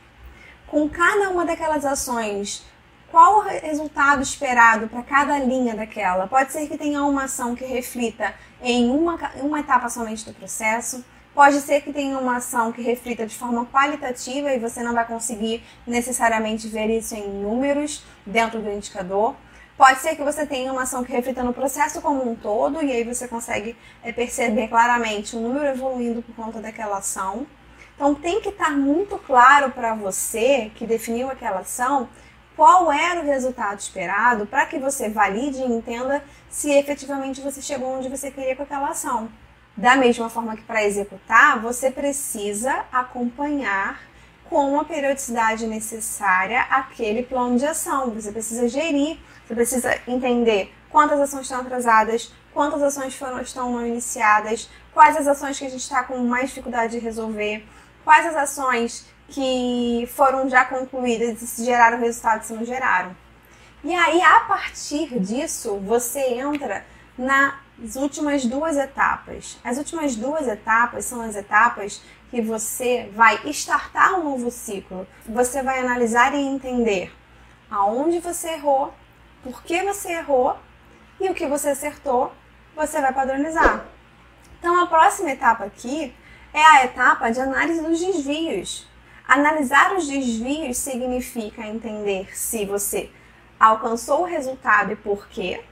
[0.66, 2.64] Com cada uma daquelas ações,
[3.10, 6.26] qual o resultado esperado para cada linha daquela?
[6.26, 11.04] Pode ser que tenha uma ação que reflita em uma, uma etapa somente do processo,
[11.34, 15.04] Pode ser que tenha uma ação que reflita de forma qualitativa e você não vai
[15.04, 19.34] conseguir necessariamente ver isso em números dentro do indicador.
[19.76, 22.92] Pode ser que você tenha uma ação que reflita no processo como um todo, e
[22.92, 27.44] aí você consegue é, perceber claramente o número evoluindo por conta daquela ação.
[27.96, 32.08] Então tem que estar muito claro para você que definiu aquela ação
[32.54, 37.98] qual era o resultado esperado para que você valide e entenda se efetivamente você chegou
[37.98, 39.28] onde você queria com aquela ação.
[39.76, 44.00] Da mesma forma que para executar, você precisa acompanhar
[44.48, 48.10] com a periodicidade necessária aquele plano de ação.
[48.10, 53.86] Você precisa gerir você precisa entender quantas ações estão atrasadas, quantas ações foram, estão não
[53.86, 57.66] iniciadas, quais as ações que a gente está com mais dificuldade de resolver,
[58.02, 63.14] quais as ações que foram já concluídas e se geraram resultados se não geraram.
[63.82, 66.86] E aí, a partir disso, você entra
[67.78, 69.58] nas últimas duas etapas.
[69.64, 75.06] As últimas duas etapas são as etapas que você vai startar um novo ciclo.
[75.26, 77.12] Você vai analisar e entender
[77.70, 78.92] aonde você errou
[79.44, 80.56] por que você errou
[81.20, 82.32] e o que você acertou,
[82.74, 83.84] você vai padronizar.
[84.58, 86.14] Então, a próxima etapa aqui
[86.52, 88.88] é a etapa de análise dos desvios.
[89.28, 93.10] Analisar os desvios significa entender se você
[93.60, 95.62] alcançou o resultado e por quê.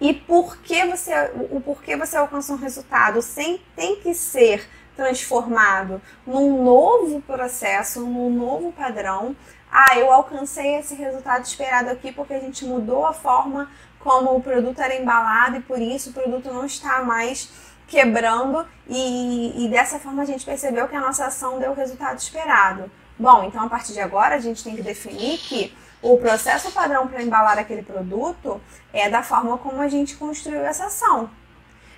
[0.00, 1.12] E por que você,
[1.50, 8.30] o porquê você alcançou um resultado sem, tem que ser transformado num novo processo, num
[8.30, 9.36] novo padrão,
[9.70, 14.42] ah, eu alcancei esse resultado esperado aqui porque a gente mudou a forma como o
[14.42, 17.50] produto era embalado e por isso o produto não está mais
[17.86, 22.18] quebrando e, e dessa forma a gente percebeu que a nossa ação deu o resultado
[22.18, 22.90] esperado.
[23.18, 25.76] Bom, então a partir de agora a gente tem que definir que
[26.12, 28.60] o processo padrão para embalar aquele produto
[28.92, 31.28] é da forma como a gente construiu essa ação.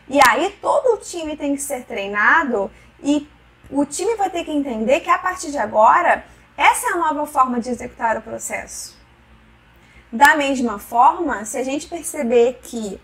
[0.08, 2.70] E aí todo o time tem que ser treinado
[3.02, 3.28] e
[3.70, 6.24] o time vai ter que entender que a partir de agora
[6.56, 8.96] essa é a nova forma de executar o processo.
[10.10, 12.98] Da mesma forma, se a gente perceber que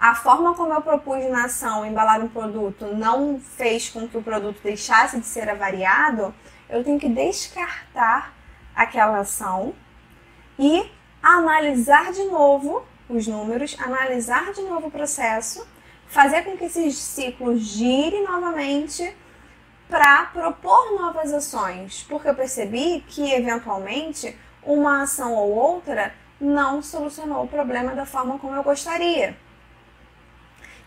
[0.00, 4.22] a forma como eu propus na ação embalar um produto não fez com que o
[4.22, 6.34] produto deixasse de ser avariado,
[6.68, 8.34] eu tenho que descartar
[8.74, 9.72] aquela ação
[10.58, 10.90] e
[11.22, 15.66] analisar de novo os números, analisar de novo o processo,
[16.06, 19.16] fazer com que esses ciclos girem novamente
[19.88, 27.44] para propor novas ações, porque eu percebi que eventualmente uma ação ou outra não solucionou
[27.44, 29.36] o problema da forma como eu gostaria.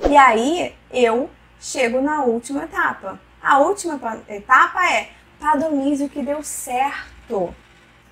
[0.08, 1.30] E aí eu
[1.60, 3.20] chego na última etapa.
[3.42, 7.54] A última etapa é padronize o que deu certo,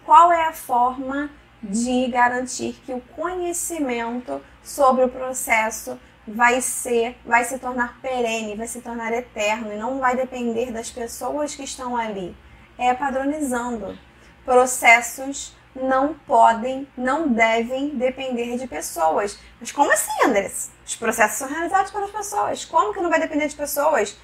[0.04, 1.30] qual é a forma
[1.62, 8.68] de garantir que o conhecimento sobre o processo vai ser, vai se tornar perene, vai
[8.68, 12.36] se tornar eterno e não vai depender das pessoas que estão ali.
[12.78, 13.98] É padronizando.
[14.46, 19.40] Processos não podem, não devem depender de pessoas.
[19.60, 20.72] Mas como assim, Andressa?
[20.86, 22.66] Os processos são realizados pelas pessoas.
[22.66, 24.18] Como que não vai depender de pessoas?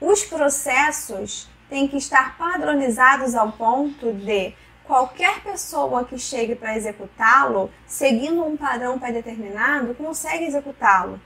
[0.00, 4.54] Os processos têm que estar padronizados ao ponto de
[4.84, 11.20] qualquer pessoa que chegue para executá-lo, seguindo um padrão pré-determinado, consegue executá-lo.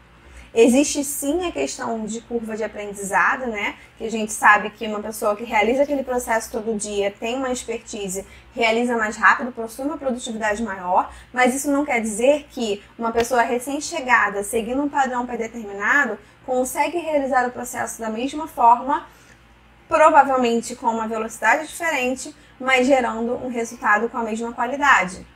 [0.55, 3.75] Existe sim a questão de curva de aprendizado, né?
[3.99, 7.53] Que a gente sabe que uma pessoa que realiza aquele processo todo dia tem uma
[7.53, 13.13] expertise, realiza mais rápido, possui uma produtividade maior, mas isso não quer dizer que uma
[13.13, 19.07] pessoa recém-chegada, seguindo um padrão pré-determinado, consegue realizar o processo da mesma forma,
[19.87, 25.27] provavelmente com uma velocidade diferente, mas gerando um resultado com a mesma qualidade.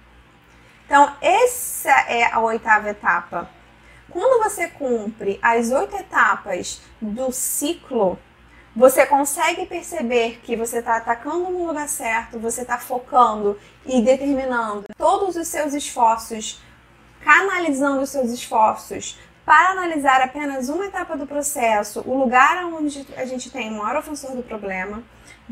[0.86, 3.48] Então, essa é a oitava etapa
[4.12, 8.18] quando você cumpre as oito etapas do ciclo,
[8.76, 14.84] você consegue perceber que você está atacando no lugar certo, você está focando e determinando
[14.98, 16.60] todos os seus esforços,
[17.22, 23.24] canalizando os seus esforços para analisar apenas uma etapa do processo, o lugar onde a
[23.24, 25.02] gente tem o maior ofensor do problema.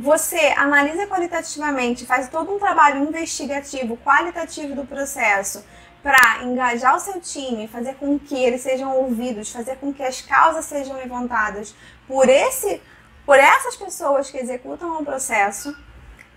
[0.02, 5.62] Você analisa qualitativamente, faz todo um trabalho investigativo, qualitativo do processo
[6.02, 10.22] para engajar o seu time, fazer com que eles sejam ouvidos, fazer com que as
[10.22, 11.74] causas sejam levantadas
[12.08, 12.80] por esse,
[13.26, 15.76] por essas pessoas que executam o processo.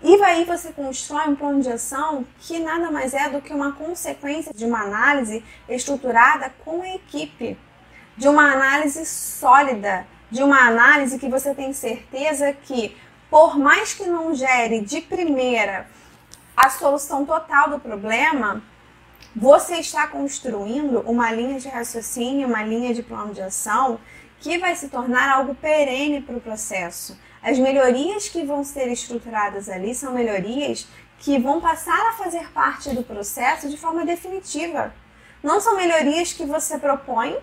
[0.02, 3.72] E aí você constrói um plano de ação que nada mais é do que uma
[3.72, 7.58] consequência de uma análise estruturada com a equipe,
[8.14, 12.96] de uma análise sólida, de uma análise que você tem certeza que,
[13.34, 15.88] por mais que não gere de primeira
[16.56, 18.62] a solução total do problema,
[19.34, 23.98] você está construindo uma linha de raciocínio, uma linha de plano de ação
[24.38, 27.18] que vai se tornar algo perene para o processo.
[27.42, 30.86] As melhorias que vão ser estruturadas ali são melhorias
[31.18, 34.94] que vão passar a fazer parte do processo de forma definitiva.
[35.42, 37.36] Não são melhorias que você propõe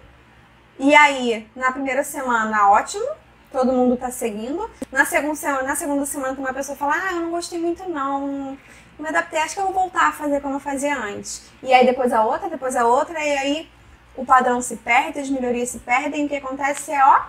[0.80, 3.06] e aí na primeira semana ótimo,
[3.52, 4.70] todo mundo está seguindo.
[4.92, 8.58] Na segunda semana, na segunda semana uma pessoa fala: "Ah, eu não gostei muito não"
[9.02, 11.44] me adaptei, acho que eu vou voltar a fazer como eu fazia antes.
[11.64, 13.70] E aí depois a outra, depois a outra, e aí
[14.16, 17.22] o padrão se perde, as melhorias se perdem, o que acontece é, ó,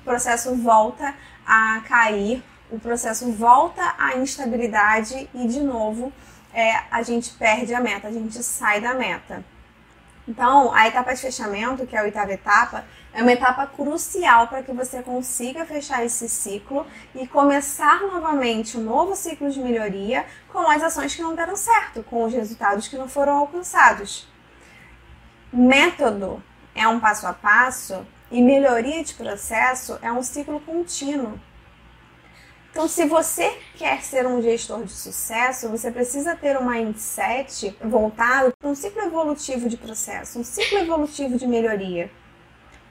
[0.00, 1.14] o processo volta
[1.46, 6.12] a cair, o processo volta à instabilidade e de novo
[6.54, 9.44] é, a gente perde a meta, a gente sai da meta.
[10.30, 14.62] Então, a etapa de fechamento, que é a oitava etapa, é uma etapa crucial para
[14.62, 20.60] que você consiga fechar esse ciclo e começar novamente um novo ciclo de melhoria com
[20.70, 24.28] as ações que não deram certo, com os resultados que não foram alcançados.
[25.52, 26.40] Método
[26.76, 31.40] é um passo a passo e melhoria de processo é um ciclo contínuo.
[32.70, 38.54] Então, se você quer ser um gestor de sucesso, você precisa ter um mindset voltado
[38.56, 42.10] para um ciclo evolutivo de processo, um ciclo evolutivo de melhoria.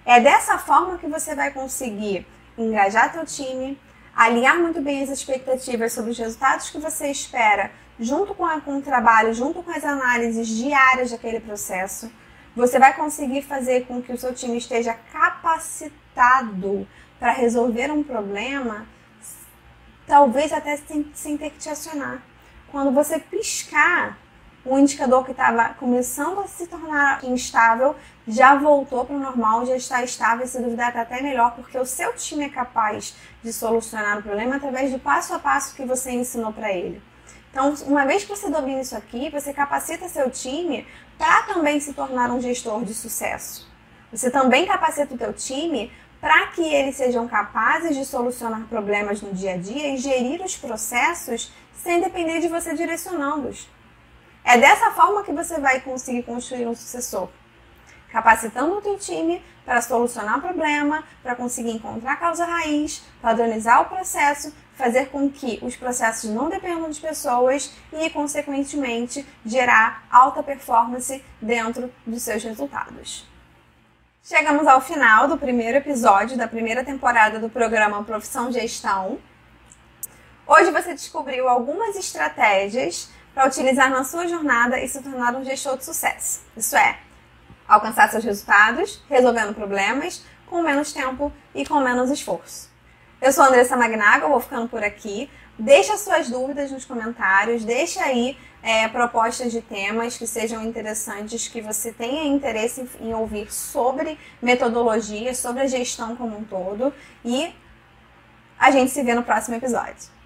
[0.06, 2.28] É dessa forma que você vai conseguir
[2.58, 3.80] engajar teu time,
[4.14, 8.80] alinhar muito bem as expectativas sobre os resultados que você espera, junto com, a, com
[8.80, 12.12] o trabalho, junto com as análises diárias daquele processo.
[12.54, 16.86] Você vai conseguir fazer com que o seu time esteja capacitado
[17.18, 18.86] para resolver um problema
[20.10, 22.22] talvez até sem, sem ter que te acionar.
[22.72, 24.18] Quando você piscar,
[24.66, 27.96] o indicador que estava começando a se tornar instável
[28.28, 31.86] já voltou para o normal, já está estável, se duvidar está até melhor, porque o
[31.86, 36.12] seu time é capaz de solucionar o problema através do passo a passo que você
[36.12, 37.02] ensinou para ele.
[37.52, 40.88] Então, uma vez que você domina isso aqui, você capacita seu time
[41.18, 43.68] para também se tornar um gestor de sucesso.
[44.12, 49.34] Você também capacita o teu time para que eles sejam capazes de solucionar problemas no
[49.34, 53.70] dia a dia e gerir os processos sem depender de você direcionando-os.
[54.44, 57.30] É dessa forma que você vai conseguir construir um sucessor.
[58.12, 63.82] Capacitando o teu time para solucionar o problema, para conseguir encontrar a causa raiz, padronizar
[63.84, 70.42] o processo, fazer com que os processos não dependam de pessoas e, consequentemente, gerar alta
[70.42, 73.29] performance dentro dos seus resultados.
[74.22, 79.18] Chegamos ao final do primeiro episódio da primeira temporada do programa Profissão Gestão.
[80.46, 85.78] Hoje você descobriu algumas estratégias para utilizar na sua jornada e se tornar um gestor
[85.78, 86.42] de sucesso.
[86.56, 87.00] Isso é,
[87.68, 92.70] alcançar seus resultados, resolvendo problemas, com menos tempo e com menos esforço.
[93.22, 95.30] Eu sou Andressa Magnaga, vou ficando por aqui.
[95.58, 101.62] Deixa suas dúvidas nos comentários, deixa aí é, propostas de temas que sejam interessantes, que
[101.62, 106.94] você tenha interesse em, ouvir sobre metodologia, sobre a gestão como um todo.
[107.24, 107.54] E
[108.58, 110.19] a gente se vê no próximo episódio.